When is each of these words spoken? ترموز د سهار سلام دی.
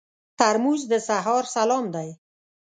ترموز 0.39 0.81
د 0.91 0.93
سهار 1.07 1.43
سلام 1.55 1.85
دی. 1.95 2.09